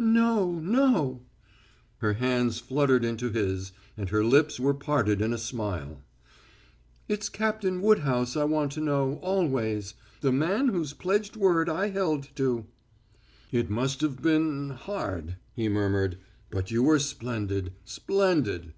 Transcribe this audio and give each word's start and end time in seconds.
"No 0.00 0.54
no!" 0.58 1.22
Her 1.98 2.14
hands 2.14 2.58
fluttered 2.58 3.04
into 3.04 3.30
his, 3.30 3.70
and 3.96 4.08
her 4.08 4.24
lips 4.24 4.58
were 4.58 4.74
parted 4.74 5.20
in 5.22 5.32
a 5.32 5.38
smile. 5.38 6.02
"It's 7.06 7.28
Captain 7.28 7.80
Woodhouse 7.80 8.36
I 8.36 8.42
want 8.42 8.72
to 8.72 8.80
know 8.80 9.20
always; 9.22 9.94
the 10.20 10.32
man 10.32 10.66
whose 10.66 10.94
pledged 10.94 11.36
word 11.36 11.68
I 11.68 11.90
held 11.90 12.34
to." 12.34 12.66
"It 13.52 13.70
must 13.70 14.00
have 14.00 14.20
been 14.20 14.70
hard," 14.70 15.36
he 15.54 15.68
murmured. 15.68 16.18
"But 16.50 16.72
you 16.72 16.82
were 16.82 16.98
splendid 16.98 17.72
splendid!" 17.84 18.74